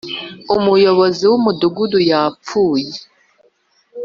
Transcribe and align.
umuyobozi 0.57 1.23
w'umudugudu 1.31 1.97
yapfuye 2.11 2.93